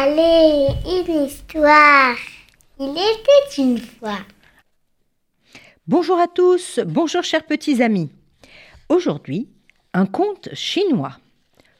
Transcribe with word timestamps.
Allez, 0.00 0.68
une 0.86 1.24
histoire. 1.24 2.14
Il 2.78 2.90
était 2.90 3.60
une 3.60 3.78
fois. 3.78 4.20
Bonjour 5.88 6.20
à 6.20 6.28
tous, 6.28 6.78
bonjour 6.86 7.24
chers 7.24 7.44
petits 7.44 7.82
amis. 7.82 8.08
Aujourd'hui, 8.88 9.48
un 9.94 10.06
conte 10.06 10.54
chinois, 10.54 11.16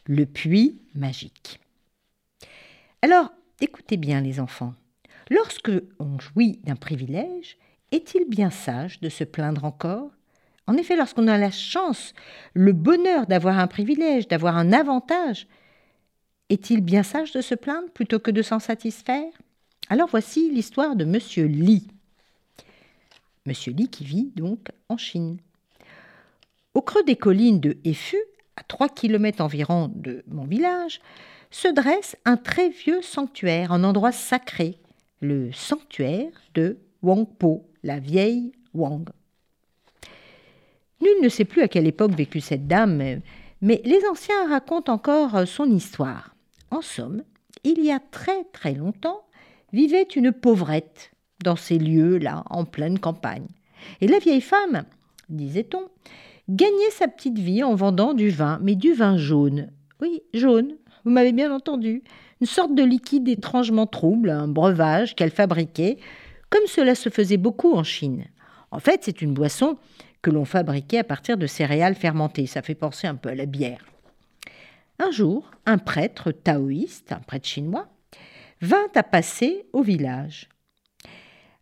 le 0.06 0.26
puits 0.26 0.80
magique. 0.96 1.60
Alors, 3.02 3.30
écoutez 3.60 3.96
bien 3.96 4.20
les 4.20 4.40
enfants. 4.40 4.74
Lorsque 5.30 5.70
on 6.00 6.18
jouit 6.18 6.58
d'un 6.64 6.74
privilège, 6.74 7.56
est-il 7.92 8.28
bien 8.28 8.50
sage 8.50 8.98
de 8.98 9.10
se 9.10 9.22
plaindre 9.22 9.64
encore? 9.64 10.10
En 10.66 10.74
effet, 10.74 10.96
lorsqu'on 10.96 11.28
a 11.28 11.38
la 11.38 11.52
chance, 11.52 12.14
le 12.52 12.72
bonheur 12.72 13.28
d'avoir 13.28 13.60
un 13.60 13.68
privilège, 13.68 14.26
d'avoir 14.26 14.56
un 14.56 14.72
avantage, 14.72 15.46
est-il 16.50 16.80
bien 16.80 17.02
sage 17.02 17.32
de 17.32 17.40
se 17.40 17.54
plaindre 17.54 17.90
plutôt 17.90 18.18
que 18.18 18.30
de 18.30 18.42
s'en 18.42 18.58
satisfaire? 18.58 19.30
Alors 19.88 20.08
voici 20.08 20.50
l'histoire 20.50 20.96
de 20.96 21.04
Monsieur 21.04 21.44
Li. 21.44 21.88
Monsieur 23.46 23.72
Li 23.72 23.88
qui 23.88 24.04
vit 24.04 24.32
donc 24.36 24.68
en 24.88 24.96
Chine. 24.96 25.38
Au 26.74 26.82
creux 26.82 27.02
des 27.04 27.16
collines 27.16 27.60
de 27.60 27.78
Efu, 27.84 28.18
à 28.56 28.62
3 28.62 28.88
km 28.88 29.42
environ 29.42 29.90
de 29.94 30.22
mon 30.28 30.44
village, 30.44 31.00
se 31.50 31.68
dresse 31.68 32.16
un 32.24 32.36
très 32.36 32.68
vieux 32.68 33.02
sanctuaire, 33.02 33.72
un 33.72 33.84
endroit 33.84 34.12
sacré, 34.12 34.78
le 35.20 35.50
sanctuaire 35.52 36.30
de 36.54 36.78
Wangpo, 37.02 37.66
la 37.82 37.98
vieille 37.98 38.52
Wang. 38.74 39.08
Nul 41.00 41.22
ne 41.22 41.28
sait 41.28 41.44
plus 41.44 41.62
à 41.62 41.68
quelle 41.68 41.86
époque 41.86 42.12
vécut 42.12 42.40
cette 42.40 42.66
dame, 42.66 43.20
mais 43.60 43.80
les 43.84 44.04
anciens 44.10 44.48
racontent 44.48 44.92
encore 44.92 45.46
son 45.46 45.70
histoire. 45.70 46.34
En 46.70 46.82
somme, 46.82 47.22
il 47.64 47.84
y 47.84 47.90
a 47.90 48.00
très 48.00 48.44
très 48.52 48.74
longtemps 48.74 49.22
vivait 49.72 50.06
une 50.16 50.32
pauvrette 50.32 51.12
dans 51.44 51.56
ces 51.56 51.78
lieux-là, 51.78 52.44
en 52.50 52.64
pleine 52.64 52.98
campagne. 52.98 53.46
Et 54.00 54.08
la 54.08 54.18
vieille 54.18 54.40
femme, 54.40 54.84
disait-on, 55.28 55.88
gagnait 56.48 56.90
sa 56.90 57.08
petite 57.08 57.38
vie 57.38 57.62
en 57.62 57.74
vendant 57.74 58.14
du 58.14 58.30
vin, 58.30 58.58
mais 58.62 58.74
du 58.74 58.92
vin 58.92 59.16
jaune. 59.16 59.70
Oui, 60.00 60.22
jaune, 60.34 60.76
vous 61.04 61.10
m'avez 61.10 61.32
bien 61.32 61.52
entendu. 61.52 62.02
Une 62.40 62.46
sorte 62.46 62.74
de 62.74 62.82
liquide 62.82 63.28
étrangement 63.28 63.86
trouble, 63.86 64.30
un 64.30 64.48
breuvage 64.48 65.14
qu'elle 65.14 65.30
fabriquait, 65.30 65.98
comme 66.50 66.66
cela 66.66 66.94
se 66.94 67.08
faisait 67.08 67.36
beaucoup 67.36 67.72
en 67.74 67.84
Chine. 67.84 68.24
En 68.70 68.78
fait, 68.78 69.00
c'est 69.02 69.22
une 69.22 69.34
boisson 69.34 69.76
que 70.22 70.30
l'on 70.30 70.44
fabriquait 70.44 70.98
à 70.98 71.04
partir 71.04 71.36
de 71.36 71.46
céréales 71.46 71.94
fermentées. 71.94 72.46
Ça 72.46 72.62
fait 72.62 72.74
penser 72.74 73.06
un 73.06 73.14
peu 73.14 73.30
à 73.30 73.34
la 73.34 73.46
bière. 73.46 73.84
Un 74.98 75.10
jour, 75.10 75.50
un 75.64 75.78
prêtre 75.78 76.32
taoïste, 76.32 77.12
un 77.12 77.20
prêtre 77.20 77.46
chinois, 77.46 77.88
vint 78.60 78.88
à 78.94 79.02
passer 79.02 79.66
au 79.72 79.82
village. 79.82 80.48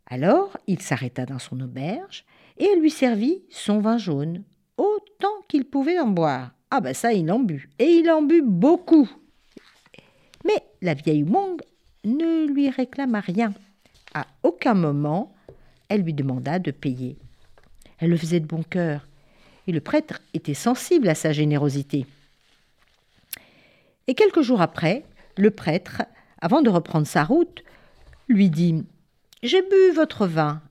Alors, 0.07 0.57
il 0.67 0.81
s'arrêta 0.81 1.27
dans 1.27 1.39
son 1.39 1.61
auberge 1.61 2.25
et 2.59 2.75
lui 2.77 2.91
servit 2.91 3.43
son 3.51 3.81
vin 3.81 3.99
jaune, 3.99 4.43
autant 4.79 5.35
qu'il 5.49 5.65
pouvait 5.65 5.99
en 5.99 6.09
boire. 6.09 6.53
Ah 6.71 6.81
ben 6.81 6.95
ça, 6.95 7.13
il 7.13 7.31
en 7.31 7.39
but. 7.39 7.69
Et 7.79 7.87
il 7.87 8.11
en 8.11 8.23
but 8.23 8.43
beaucoup. 8.43 9.11
Mais 10.45 10.63
la 10.81 10.95
vieille 10.95 11.25
Wong 11.25 11.61
ne 12.05 12.47
lui 12.47 12.71
réclama 12.71 13.21
rien. 13.21 13.53
À 14.15 14.27
aucun 14.43 14.75
moment, 14.75 15.35
elle 15.89 16.03
lui 16.03 16.15
demanda 16.15 16.59
de 16.59 16.71
payer. 16.71 17.17
Elle 17.99 18.11
le 18.11 18.17
faisait 18.17 18.41
de 18.41 18.47
bon 18.47 18.63
cœur, 18.63 19.07
et 19.67 19.73
le 19.73 19.81
prêtre 19.81 20.21
était 20.35 20.55
sensible 20.55 21.09
à 21.09 21.15
sa 21.15 21.33
générosité. 21.33 22.07
Et 24.09 24.15
quelques 24.15 24.43
jours 24.43 24.61
après, 24.61 25.05
le 25.37 25.51
prêtre, 25.51 26.03
avant 26.41 26.63
de 26.63 26.71
reprendre 26.71 27.07
sa 27.07 27.25
route, 27.25 27.65
lui 28.29 28.51
dit 28.51 28.85
J'ai 29.43 29.63
bu 29.63 29.93
votre 29.95 30.27
vin, 30.27 30.63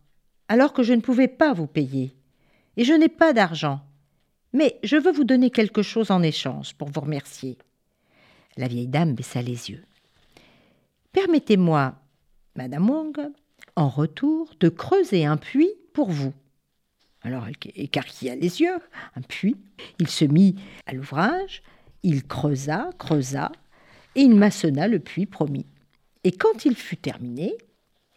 alors 0.48 0.74
que 0.74 0.84
je 0.84 0.94
ne 0.94 1.02
pouvais 1.02 1.28
pas 1.28 1.54
vous 1.54 1.68
payer, 1.68 2.16
et 2.78 2.84
je 2.84 2.94
n'ai 2.94 3.10
pas 3.10 3.34
d'argent. 3.34 3.82
Mais 4.54 4.80
je 4.84 4.96
veux 4.96 5.12
vous 5.12 5.26
donner 5.26 5.50
quelque 5.50 5.82
chose 5.82 6.12
en 6.12 6.22
échange 6.22 6.76
pour 6.76 6.90
vous 6.90 7.02
remercier. 7.02 7.58
La 8.58 8.68
vieille 8.68 8.88
dame 8.88 9.14
baissa 9.14 9.42
les 9.42 9.70
yeux. 9.70 9.84
Permettez-moi, 11.12 11.96
Madame 12.56 12.90
Wong, 12.90 13.18
en 13.76 13.90
retour, 13.90 14.54
de 14.60 14.70
creuser 14.70 15.26
un 15.26 15.36
puits 15.36 15.74
pour 15.94 16.10
vous. 16.10 16.34
Alors 17.22 17.48
elle 17.48 17.56
écarquilla 17.76 18.36
les 18.36 18.62
yeux, 18.62 18.80
un 19.16 19.22
puits. 19.22 19.58
Il 20.00 20.08
se 20.08 20.26
mit 20.26 20.56
à 20.86 20.94
l'ouvrage, 20.94 21.64
il 22.04 22.24
creusa, 22.24 22.90
creusa, 22.98 23.52
et 24.16 24.22
il 24.22 24.36
maçonna 24.36 24.88
le 24.88 25.00
puits 25.00 25.26
promis. 25.26 25.66
Et 26.24 26.32
quand 26.32 26.66
il 26.66 26.76
fut 26.76 26.98
terminé, 26.98 27.56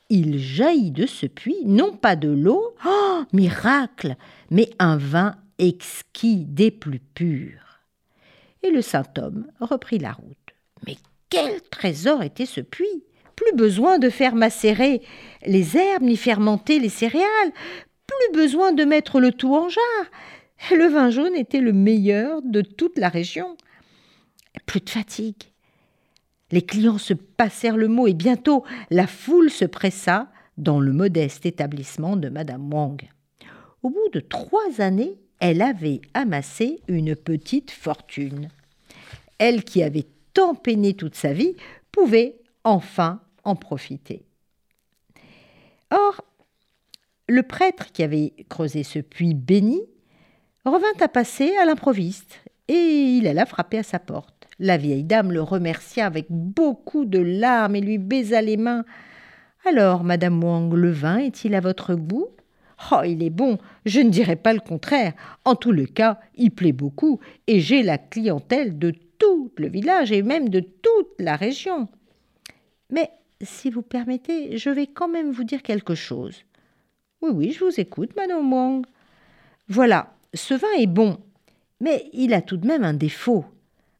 il 0.08 0.38
jaillit 0.38 0.90
de 0.90 1.06
ce 1.06 1.26
puits 1.26 1.64
non 1.66 1.92
pas 1.92 2.16
de 2.16 2.30
l'eau, 2.30 2.74
oh, 2.86 3.22
miracle, 3.32 4.16
mais 4.50 4.70
un 4.78 4.96
vin 4.96 5.36
exquis 5.58 6.44
des 6.44 6.70
plus 6.70 7.00
purs. 7.00 7.80
Et 8.62 8.70
le 8.70 8.82
saint 8.82 9.04
homme 9.18 9.46
reprit 9.60 9.98
la 9.98 10.12
route. 10.12 10.36
Mais 10.86 10.96
quel 11.28 11.60
trésor 11.62 12.22
était 12.22 12.46
ce 12.46 12.60
puits? 12.60 13.04
Plus 13.36 13.54
besoin 13.54 13.98
de 13.98 14.10
faire 14.10 14.34
macérer 14.34 15.02
les 15.46 15.76
herbes 15.76 16.02
ni 16.02 16.16
fermenter 16.16 16.80
les 16.80 16.88
céréales, 16.88 17.52
plus 18.06 18.40
besoin 18.40 18.72
de 18.72 18.84
mettre 18.84 19.20
le 19.20 19.32
tout 19.32 19.54
en 19.54 19.68
jarre. 19.68 20.10
Le 20.72 20.86
vin 20.86 21.10
jaune 21.10 21.36
était 21.36 21.60
le 21.60 21.72
meilleur 21.72 22.40
de 22.42 22.62
toute 22.62 22.98
la 22.98 23.08
région. 23.08 23.56
Plus 24.66 24.80
de 24.80 24.90
fatigue. 24.90 25.42
Les 26.50 26.62
clients 26.62 26.98
se 26.98 27.14
passèrent 27.14 27.76
le 27.76 27.88
mot 27.88 28.06
et 28.06 28.14
bientôt 28.14 28.64
la 28.90 29.06
foule 29.06 29.50
se 29.50 29.64
pressa 29.64 30.30
dans 30.56 30.80
le 30.80 30.92
modeste 30.92 31.46
établissement 31.46 32.16
de 32.16 32.28
Madame 32.28 32.72
Wang. 32.72 33.02
Au 33.82 33.90
bout 33.90 34.08
de 34.12 34.20
trois 34.20 34.80
années, 34.80 35.18
elle 35.40 35.62
avait 35.62 36.00
amassé 36.14 36.80
une 36.88 37.14
petite 37.14 37.70
fortune. 37.70 38.48
Elle 39.38 39.62
qui 39.62 39.82
avait 39.82 40.06
tant 40.32 40.54
peiné 40.54 40.94
toute 40.94 41.14
sa 41.14 41.32
vie 41.32 41.54
pouvait 41.92 42.40
enfin 42.64 43.20
en 43.44 43.54
profiter. 43.54 44.24
Or, 45.90 46.24
le 47.28 47.42
prêtre 47.42 47.92
qui 47.92 48.02
avait 48.02 48.32
creusé 48.48 48.82
ce 48.82 48.98
puits 48.98 49.34
béni 49.34 49.80
revint 50.64 50.86
à 51.00 51.08
passer 51.08 51.56
à 51.56 51.64
l'improviste 51.64 52.40
et 52.68 53.16
il 53.16 53.26
alla 53.26 53.46
frapper 53.46 53.78
à 53.78 53.82
sa 53.82 53.98
porte. 53.98 54.48
La 54.58 54.76
vieille 54.76 55.04
dame 55.04 55.32
le 55.32 55.42
remercia 55.42 56.06
avec 56.06 56.26
beaucoup 56.30 57.04
de 57.04 57.18
larmes 57.18 57.76
et 57.76 57.80
lui 57.80 57.98
baisa 57.98 58.42
les 58.42 58.56
mains. 58.56 58.84
Alors, 59.66 60.04
madame 60.04 60.42
Wang, 60.42 60.72
le 60.72 60.90
vin 60.90 61.18
est-il 61.18 61.54
à 61.54 61.60
votre 61.60 61.94
goût 61.94 62.28
Oh, 62.92 63.02
il 63.04 63.22
est 63.22 63.30
bon, 63.30 63.58
je 63.86 64.00
ne 64.00 64.10
dirais 64.10 64.36
pas 64.36 64.52
le 64.52 64.60
contraire. 64.60 65.12
En 65.44 65.56
tout 65.56 65.72
le 65.72 65.86
cas, 65.86 66.20
il 66.36 66.52
plaît 66.52 66.72
beaucoup, 66.72 67.18
et 67.46 67.60
j'ai 67.60 67.82
la 67.82 67.98
clientèle 67.98 68.78
de 68.78 68.92
tout 69.18 69.50
le 69.56 69.68
village 69.68 70.12
et 70.12 70.22
même 70.22 70.48
de 70.48 70.60
toute 70.60 71.08
la 71.18 71.34
région. 71.34 71.88
Mais, 72.90 73.10
si 73.40 73.70
vous 73.70 73.82
permettez, 73.82 74.56
je 74.56 74.70
vais 74.70 74.86
quand 74.86 75.08
même 75.08 75.32
vous 75.32 75.44
dire 75.44 75.62
quelque 75.62 75.94
chose. 75.94 76.44
Oui, 77.20 77.30
oui, 77.34 77.50
je 77.50 77.64
vous 77.64 77.80
écoute, 77.80 78.14
madame 78.16 78.52
Wang. 78.52 78.86
Voilà, 79.68 80.14
ce 80.34 80.54
vin 80.54 80.72
est 80.78 80.86
bon, 80.86 81.18
mais 81.80 82.08
il 82.12 82.34
a 82.34 82.42
tout 82.42 82.56
de 82.56 82.66
même 82.66 82.84
un 82.84 82.94
défaut. 82.94 83.44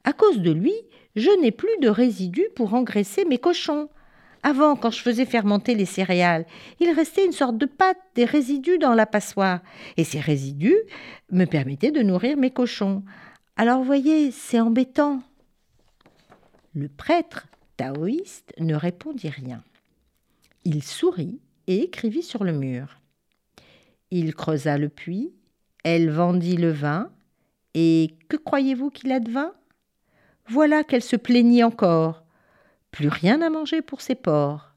À 0.05 0.13
cause 0.13 0.41
de 0.41 0.51
lui, 0.51 0.75
je 1.17 1.31
n'ai 1.41 1.51
plus 1.51 1.77
de 1.81 1.89
résidus 1.89 2.49
pour 2.55 2.75
engraisser 2.75 3.25
mes 3.25 3.39
cochons. 3.39 3.89
Avant, 4.43 4.77
quand 4.77 4.91
je 4.91 5.03
faisais 5.03 5.27
fermenter 5.27 5.75
les 5.75 5.85
céréales, 5.85 6.47
il 6.81 6.91
restait 6.91 7.27
une 7.27 7.33
sorte 7.33 7.59
de 7.59 7.67
pâte, 7.67 7.99
des 8.15 8.25
résidus 8.25 8.79
dans 8.79 8.95
la 8.95 9.07
passoire, 9.07 9.61
et 9.97 10.05
ces 10.05 10.21
résidus 10.21 10.79
me 11.31 11.45
permettaient 11.45 11.91
de 11.91 12.03
nourrir 12.03 12.37
mes 12.37 12.51
cochons. 12.51 13.03
Alors 13.57 13.83
voyez, 13.83 14.31
c'est 14.31 14.61
embêtant. 14.61 15.23
Le 16.75 16.89
prêtre 16.89 17.49
taoïste 17.77 18.55
ne 18.59 18.75
répondit 18.75 19.29
rien. 19.29 19.63
Il 20.65 20.83
sourit 20.83 21.41
et 21.67 21.83
écrivit 21.83 22.23
sur 22.23 22.45
le 22.45 22.53
mur. 22.53 23.01
Il 24.11 24.35
creusa 24.35 24.79
le 24.79 24.89
puits, 24.89 25.33
elle 25.85 26.11
vendit 26.11 26.57
le 26.57 26.71
vin, 26.71 27.11
et 27.75 28.17
que 28.29 28.37
croyez-vous 28.37 28.91
qu'il 28.91 29.13
advint? 29.13 29.53
Voilà 30.49 30.85
qu'elle 30.85 31.03
se 31.03 31.17
plaignit 31.17 31.65
encore 31.65 32.25
plus 32.91 33.09
rien 33.09 33.43
à 33.43 33.51
manger 33.51 33.83
pour 33.83 34.01
ses 34.01 34.15
porcs. 34.15 34.75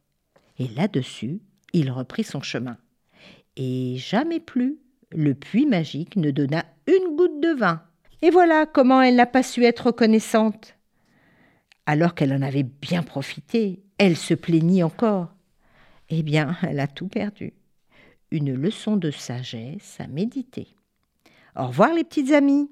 Et 0.60 0.68
là-dessus, 0.68 1.42
il 1.74 1.92
reprit 1.92 2.24
son 2.24 2.42
chemin. 2.42 2.78
Et 3.56 3.96
jamais 3.98 4.40
plus 4.40 4.80
le 5.12 5.34
puits 5.34 5.66
magique 5.66 6.16
ne 6.16 6.32
donna 6.32 6.66
une 6.88 7.16
goutte 7.16 7.42
de 7.42 7.54
vin. 7.58 7.82
Et 8.22 8.30
voilà 8.30 8.66
comment 8.66 9.02
elle 9.02 9.16
n'a 9.16 9.26
pas 9.26 9.44
su 9.44 9.66
être 9.66 9.88
reconnaissante. 9.88 10.76
Alors 11.86 12.14
qu'elle 12.14 12.34
en 12.34 12.42
avait 12.42 12.64
bien 12.64 13.02
profité, 13.02 13.82
elle 13.98 14.16
se 14.16 14.34
plaignit 14.34 14.84
encore. 14.84 15.34
Eh 16.10 16.24
bien, 16.24 16.56
elle 16.62 16.80
a 16.80 16.88
tout 16.88 17.08
perdu. 17.08 17.54
Une 18.30 18.54
leçon 18.54 18.98
de 18.98 19.12
sagesse 19.12 19.98
à 20.00 20.08
méditer. 20.08 20.76
Au 21.56 21.68
revoir 21.68 21.94
les 21.94 22.04
petites 22.04 22.32
amies. 22.32 22.70